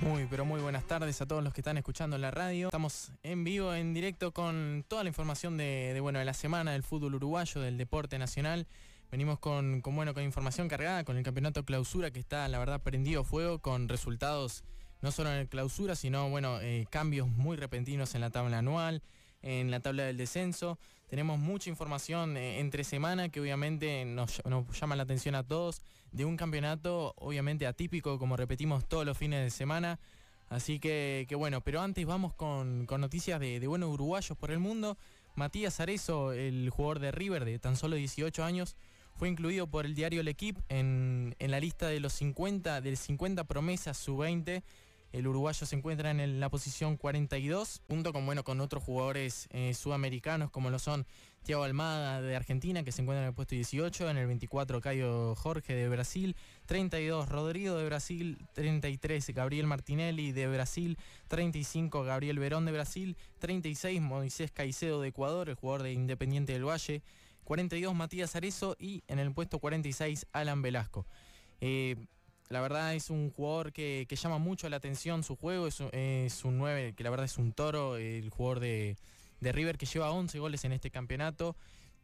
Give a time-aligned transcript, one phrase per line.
[0.00, 2.68] Muy, pero muy buenas tardes a todos los que están escuchando en la radio.
[2.68, 6.84] Estamos en vivo, en directo con toda la información de, bueno, de la semana del
[6.84, 8.66] fútbol uruguayo, del deporte nacional.
[9.10, 13.24] Venimos con, bueno, con información cargada, con el campeonato clausura que está, la verdad, prendido
[13.24, 14.62] fuego, con resultados
[15.00, 19.02] no solo en el clausura, sino, bueno, eh, cambios muy repentinos en la tabla anual
[19.42, 20.78] en la tabla del descenso.
[21.08, 24.42] Tenemos mucha información eh, entre semana que obviamente nos,
[24.78, 25.80] llama la atención a todos
[26.12, 29.98] de un campeonato obviamente atípico como repetimos todos los fines de semana.
[30.50, 34.96] Así que, bueno, pero antes vamos con, noticias de, buenos uruguayos por el mundo.
[35.34, 38.76] Matías Arezo, el jugador de River de tan solo 18 años,
[39.14, 40.34] fue incluido por el diario El
[40.68, 44.62] en, en la lista de los 50, del 50 promesas sub-20
[45.12, 49.72] el uruguayo se encuentra en la posición 42, junto con, bueno, con otros jugadores eh,
[49.74, 51.06] sudamericanos como lo son
[51.44, 55.34] Thiago Almada de Argentina, que se encuentra en el puesto 18, en el 24 Caio
[55.34, 62.66] Jorge de Brasil, 32 Rodrigo de Brasil, 33 Gabriel Martinelli de Brasil, 35 Gabriel Verón
[62.66, 67.02] de Brasil, 36 Moisés Caicedo de Ecuador, el jugador de Independiente del Valle,
[67.44, 71.06] 42 Matías Arezo y en el puesto 46 Alan Velasco.
[71.62, 71.96] Eh,
[72.48, 76.94] la verdad es un jugador que, llama mucho la atención su juego, es, un 9
[76.94, 78.96] que la verdad es un toro, el jugador de,
[79.40, 81.56] River que lleva 11 goles en este campeonato,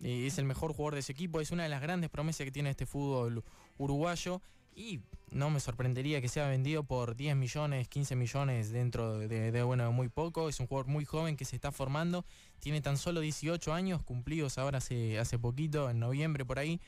[0.00, 2.50] eh, es el mejor jugador de ese equipo, es una de las grandes promesas que
[2.50, 3.44] tiene este fútbol
[3.78, 4.40] uruguayo
[4.74, 9.92] y no me sorprendería que sea vendido por 10 millones, 15 millones dentro de, bueno,
[9.92, 12.24] muy poco, es un jugador muy joven que se está formando,
[12.60, 16.80] tiene tan solo 18 años cumplidos ahora hace, hace poquito, en noviembre por ahí,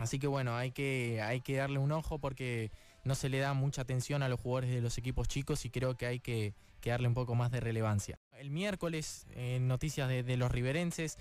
[0.00, 2.70] Así que bueno, hay que, hay que darle un ojo porque
[3.04, 5.94] no se le da mucha atención a los jugadores de los equipos chicos y creo
[5.94, 8.18] que hay que, darle un poco más de relevancia.
[8.32, 11.18] El miércoles, en noticias de, los riverenses,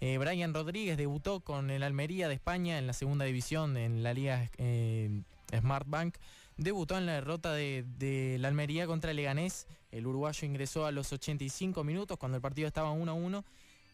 [0.00, 4.14] eh, Brian Rodríguez debutó con el Almería de España en la segunda división en la
[4.14, 5.22] liga eh,
[5.54, 6.16] Smart Bank.
[6.56, 9.66] Debutó en la derrota de, la Almería contra Leganés.
[9.90, 13.44] El uruguayo ingresó a los 85 minutos cuando el partido estaba 1 a 1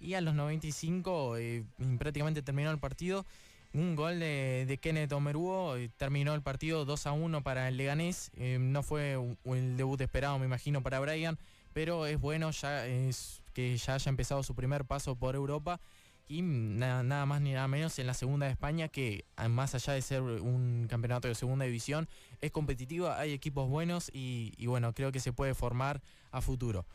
[0.00, 1.64] y a los 95 eh,
[1.98, 3.26] prácticamente terminó el partido
[3.74, 8.58] un gol de, Kenneth Omeruo, terminó el partido 2 a 1 para el Leganés, eh,
[8.60, 11.38] no fue el debut esperado me imagino para Brian,
[11.72, 15.80] pero es bueno ya es que ya haya empezado su primer paso por Europa
[16.28, 20.02] y nada, más ni nada menos en la segunda de España que más allá de
[20.02, 22.08] ser un campeonato de segunda división
[22.40, 26.86] es competitiva, hay equipos buenos y bueno creo que se puede formar a futuro.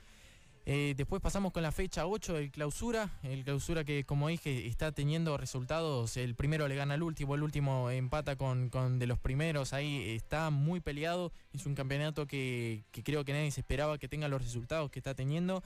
[0.65, 4.93] Eh, después pasamos con la fecha 8 del clausura, el clausura que como dije está
[4.93, 9.73] teniendo resultados, el primero le gana al último, el último empata con, de los primeros,
[9.73, 14.29] ahí está muy peleado, es un campeonato que creo que nadie se esperaba que tenga
[14.29, 15.63] los resultados que está teniendo.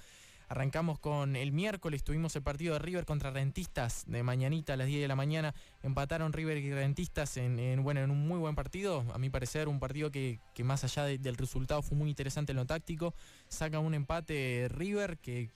[0.50, 4.88] Arrancamos con el miércoles, tuvimos el partido de River contra Rentistas de mañanita a las
[4.88, 5.54] 10 de la mañana.
[5.84, 9.04] Empataron River y Rentistas en, bueno, en un muy buen partido.
[9.14, 12.66] A mi parecer, un partido que, más allá del resultado fue muy interesante en lo
[12.66, 13.14] táctico.
[13.50, 15.50] Saca un empate River que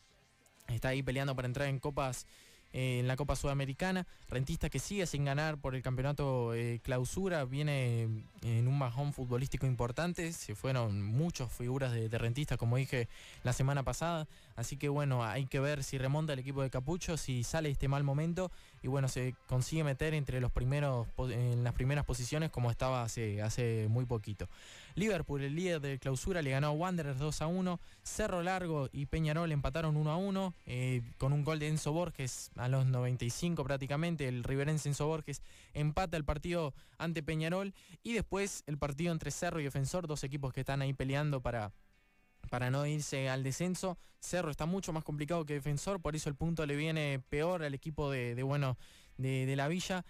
[0.68, 2.28] está ahí peleando para entrar en copas
[2.74, 4.08] en la Copa Sudamericana.
[4.30, 8.08] Rentista que sigue sin ganar por el campeonato eh, clausura, viene
[8.42, 10.32] en un bajón futbolístico importante.
[10.34, 13.08] Se fueron muchas figuras de, Rentista, como dije
[13.44, 14.28] la semana pasada.
[14.56, 17.88] Así que bueno, hay que ver si remonta el equipo de Capucho, si sale este
[17.88, 18.52] mal momento
[18.84, 23.42] y bueno, se consigue meter entre los primeros en las primeras posiciones como estaba hace,
[23.42, 24.48] hace muy poquito.
[24.96, 27.80] Liverpool, el líder de clausura, le ganó a Wanderers 2 a 1.
[28.04, 32.52] Cerro Largo y Peñarol empataron 1 a 1 eh, con un gol de Enzo Borges
[32.64, 34.28] a los 95 prácticamente.
[34.28, 35.42] El riverense Enzo Borges
[35.74, 37.74] empata el partido ante Peñarol
[38.04, 41.74] y después el partido entre Cerro y Defensor, dos equipos que están ahí peleando para
[42.50, 43.98] para no irse al descenso.
[44.20, 47.74] Cerro está mucho más complicado que Defensor, por eso el punto le viene peor al
[47.74, 48.78] equipo de, bueno
[49.18, 50.06] de, la Villa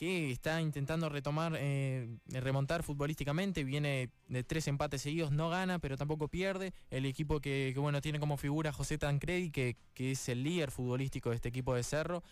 [0.00, 5.98] que está intentando retomar, eh, remontar futbolísticamente, viene de tres empates seguidos, no gana, pero
[5.98, 6.72] tampoco pierde.
[6.88, 11.28] El equipo que, bueno tiene como figura José Tancredi, que, que, es el líder futbolístico
[11.28, 12.22] de este equipo de Cerro.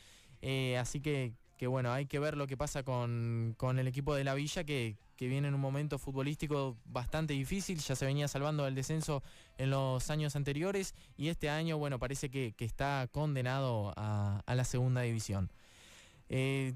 [0.40, 4.24] Eh, así que, que, bueno, hay que ver lo que pasa con, el equipo de
[4.24, 8.76] la Villa, que, viene en un momento futbolístico bastante difícil, ya se venía salvando del
[8.76, 9.22] descenso
[9.58, 15.02] en los años anteriores y este año, bueno, parece que, está condenado a, la segunda
[15.02, 15.52] división.
[16.30, 16.72] Eh,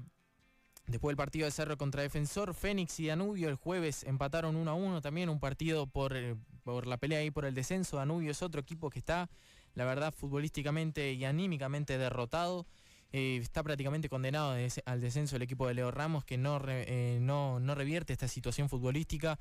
[0.87, 4.73] Después del partido de Cerro contra Defensor, Fénix y Danubio el jueves empataron 1 a
[4.73, 7.97] 1 también, un partido por, eh, por, la pelea ahí por el descenso.
[7.97, 9.29] Danubio es otro equipo que está,
[9.75, 12.65] la verdad, futbolísticamente y anímicamente derrotado.
[13.13, 17.59] Eh, está prácticamente condenado al descenso el equipo de Leo Ramos, que no, eh, no,
[17.61, 19.39] no revierte esta situación futbolística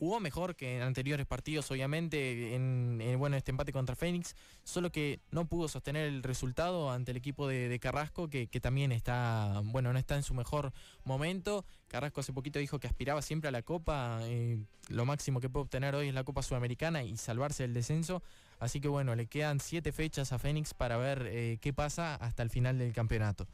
[0.00, 5.20] jugó mejor que en anteriores partidos, obviamente, en, bueno, este empate contra Fénix, solo que
[5.30, 9.98] no pudo sostener el resultado ante el equipo de, Carrasco, que, también está, bueno, no
[9.98, 10.72] está en su mejor
[11.04, 11.66] momento.
[11.86, 15.64] Carrasco hace poquito dijo que aspiraba siempre a la Copa, eh, lo máximo que puede
[15.64, 18.22] obtener hoy es la Copa Sudamericana y salvarse del descenso.
[18.58, 22.42] Así que bueno, le quedan siete fechas a Fénix para ver eh, qué pasa hasta
[22.42, 23.46] el final del campeonato.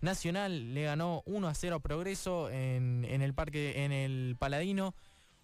[0.00, 4.94] Nacional le ganó 1 a 0 a Progreso en, el parque, en el Paladino.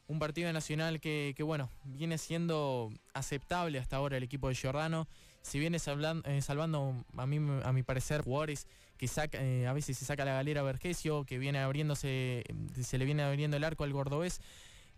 [0.08, 5.08] Un partido nacional que, bueno, viene siendo aceptable hasta ahora el equipo de Giordano.
[5.42, 8.66] Si viene eh, salvando, a, mí, a mi parecer, jugadores
[8.98, 12.44] que saca, eh, a veces se saca la galera Vergesio, que viene abriéndose,
[12.80, 14.40] se le viene abriendo el arco al Gordobés.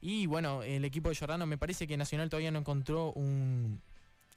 [0.00, 3.80] Y bueno, el equipo de Giordano me parece que Nacional todavía no encontró un,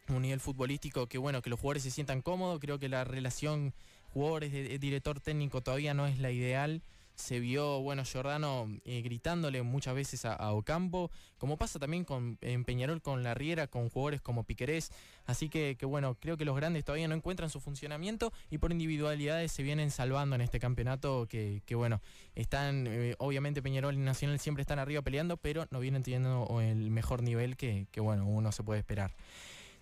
[0.09, 2.59] un nivel futbolístico que bueno, que los jugadores se sientan cómodos.
[2.59, 3.73] Creo que la relación
[4.13, 6.81] jugadores, de, director técnico todavía no es la ideal.
[7.15, 12.65] Se vio, bueno, Giordano eh, gritándole muchas veces a, Ocampo, como pasa también con, en
[12.65, 14.91] Peñarol con la Riera, con jugadores como Piquerés.
[15.25, 19.51] Así que, bueno, creo que los grandes todavía no encuentran su funcionamiento y por individualidades
[19.51, 22.01] se vienen salvando en este campeonato que, bueno,
[22.35, 26.91] están, eh, obviamente Peñarol y Nacional siempre están arriba peleando, pero no vienen teniendo el
[26.91, 29.13] mejor nivel que, que bueno, uno se puede esperar.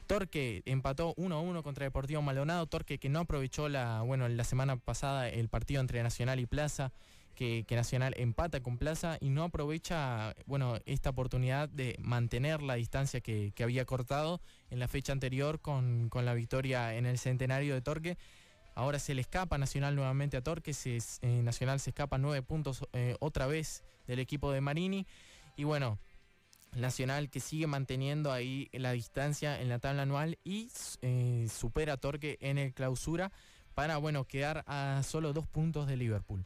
[0.10, 2.66] Torque empató 1-1 contra Deportivo Maldonado.
[2.66, 6.92] Torque que no aprovechó la, bueno, la semana pasada el partido entre Nacional y Plaza.
[7.40, 13.22] Que, Nacional empata con Plaza y no aprovecha bueno, esta oportunidad de mantener la distancia
[13.22, 18.18] que, había cortado en la fecha anterior con, la victoria en el centenario de Torque.
[18.76, 22.84] Ahora se le escapa Nacional nuevamente a Torque, se, eh, Nacional se escapa nueve puntos
[22.92, 25.08] eh, otra vez del equipo de Marini.
[25.56, 25.98] Y bueno,
[26.76, 30.70] Nacional que sigue manteniendo ahí la distancia en la tabla anual y
[31.02, 33.32] eh, supera Torque en el clausura
[33.76, 36.46] para bueno quedar a solo dos puntos de Liverpool.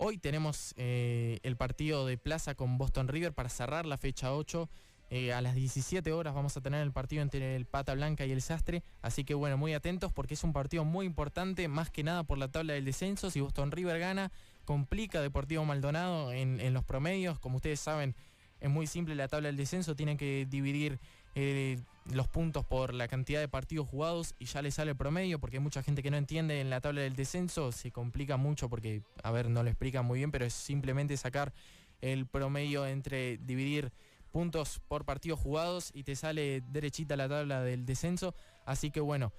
[0.00, 4.70] Hoy tenemos eh, el partido de Plaza con Boston River para cerrar la fecha 8.
[5.10, 8.30] Eh, a las 17 horas vamos a tener el partido entre el Pata Blanca y
[8.30, 8.84] el Sastre.
[9.02, 12.38] Así que bueno, muy atentos porque es un partido muy importante, más que nada por
[12.38, 13.28] la tabla del descenso.
[13.28, 14.30] Si Boston River gana,
[14.64, 17.40] complica Deportivo Maldonado en, los promedios.
[17.40, 18.14] Como ustedes saben,
[18.60, 21.00] es muy simple la tabla del descenso, tienen que dividir
[21.34, 21.76] eh,
[22.12, 25.56] los puntos por la cantidad de partidos jugados y ya le sale el promedio, porque
[25.56, 29.02] hay mucha gente que no entiende en la tabla del descenso, se complica mucho porque,
[29.22, 31.52] a ver, no lo explican muy bien, pero es simplemente sacar
[32.00, 33.92] el promedio entre dividir
[34.30, 38.34] puntos por partidos jugados y te sale derechita la tabla del descenso.
[38.64, 39.32] Así que bueno,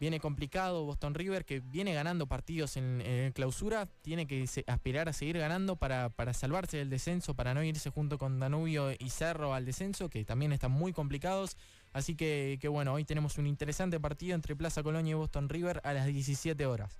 [0.00, 5.38] viene complicado Boston River, que viene ganando partidos en, clausura, tiene que aspirar a seguir
[5.38, 9.66] ganando para, para, salvarse del descenso, para no irse junto con Danubio y Cerro al
[9.66, 11.56] descenso, que también están muy complicados.
[11.92, 15.82] Así que, que bueno, hoy tenemos un interesante partido entre Plaza Colonia y Boston River
[15.84, 16.98] a las 17 horas.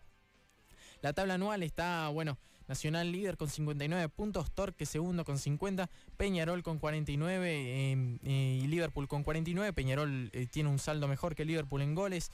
[1.01, 2.37] La tabla anual está, bueno,
[2.71, 8.67] Nacional líder con 59 puntos, Torque segundo con 50, Peñarol con 49 eh, eh, y
[8.69, 9.73] Liverpool con 49.
[9.73, 12.31] Peñarol eh, tiene un saldo mejor que Liverpool en goles.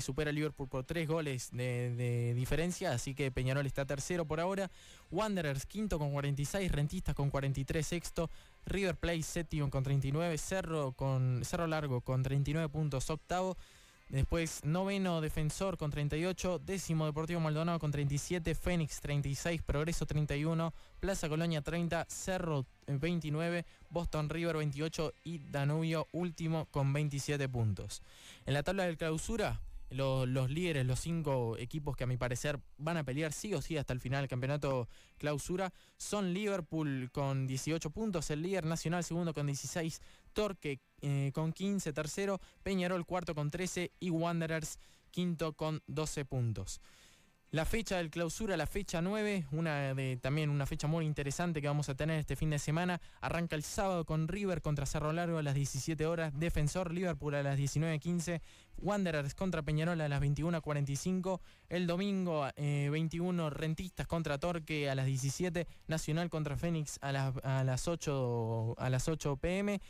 [0.00, 4.70] Supera a Liverpool por tres goles de, diferencia, así que Peñarol está tercero por ahora.
[5.10, 8.30] Wanderers quinto con 46, Rentistas con 43 sexto,
[8.66, 13.56] River Plate séptimo con 39, Cerro, con, Cerro Largo con 39 puntos octavo.
[14.08, 21.28] Después noveno Defensor con 38, décimo Deportivo Maldonado con 37, Fénix 36, Progreso 31, Plaza
[21.28, 28.00] Colonia 30, Cerro 29, Boston River 28 y Danubio último con 27 puntos.
[28.46, 32.96] En la tabla del clausura, los, líderes, los cinco equipos que a mi parecer van
[32.96, 37.90] a pelear sí o sí hasta el final del campeonato clausura, son Liverpool con 18
[37.90, 40.00] puntos, el líder nacional segundo con 16,
[40.32, 44.78] Torque eh, con 15 tercero, Peñarol cuarto con 13 y Wanderers
[45.10, 46.80] quinto con 12 puntos.
[47.50, 51.66] La fecha del clausura, la fecha 9, una de, también una fecha muy interesante que
[51.66, 53.00] vamos a tener este fin de semana.
[53.22, 57.42] Arranca el sábado con River contra Cerro Largo a las 17 horas, Defensor Liverpool a
[57.42, 58.42] las 19.15,
[58.76, 61.40] Wanderers contra Peñarol a las 21.45,
[61.70, 67.64] el domingo 21 eh, Rentistas contra Torque a las 17, Nacional contra Fénix a a
[67.64, 69.80] las 8, a las 8 pm.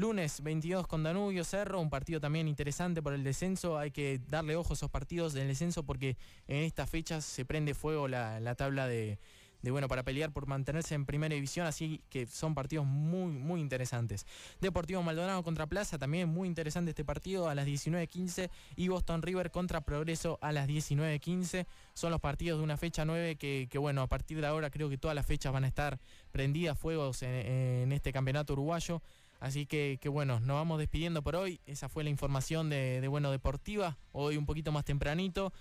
[0.00, 3.76] Lunes 22 con Danubio Cerro, un partido también interesante por el descenso.
[3.76, 6.16] Hay que darle ojo a esos partidos del descenso porque
[6.48, 9.18] en estas fechas se prende fuego la, tabla de,
[9.62, 14.24] bueno, para pelear por mantenerse en primera división, así que son partidos muy, muy interesantes.
[14.62, 19.50] Deportivo Maldonado contra Plaza, también muy interesante este partido a las 19.15 y Boston River
[19.50, 21.66] contra Progreso a las 19.15.
[21.92, 24.96] Son los partidos de una fecha 9 que, bueno, a partir de ahora creo que
[24.96, 26.00] todas las fechas van a estar
[26.32, 29.02] prendidas fuegos en este campeonato uruguayo.
[29.40, 31.60] Así que, bueno, nos vamos despidiendo por hoy.
[31.66, 33.96] Esa fue la información de, bueno deportiva.
[34.12, 35.52] Hoy un poquito más tempranito.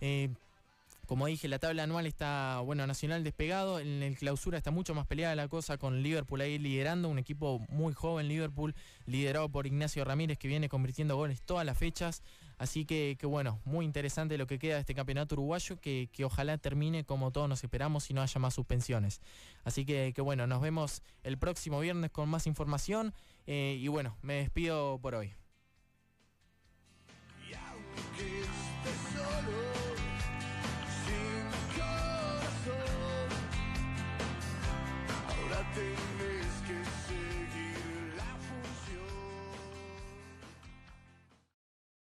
[0.00, 0.28] Eh,
[1.06, 5.06] Como dije, la tabla anual está, bueno, Nacional despegado, en el clausura está mucho más
[5.06, 8.74] peleada la cosa con Liverpool ahí liderando, un equipo muy joven Liverpool,
[9.06, 12.22] liderado por Ignacio Ramírez que viene convirtiendo goles todas las fechas,
[12.58, 17.04] así que, bueno, muy interesante lo que queda de este campeonato uruguayo, que, ojalá termine
[17.04, 19.20] como todos nos esperamos y no haya más suspensiones.
[19.64, 23.14] Así que, bueno, nos vemos el próximo viernes con más información
[23.46, 25.32] eh, y bueno, me despido por hoy.